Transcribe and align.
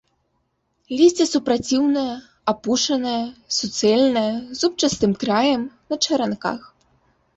Лісце 1.01 1.25
супраціўнае, 1.33 2.15
апушанае, 2.53 3.21
суцэльнае, 3.61 4.27
з 4.39 4.61
зубчастым 4.63 5.11
краем, 5.25 5.61
на 5.93 6.05
чаранках. 6.07 6.59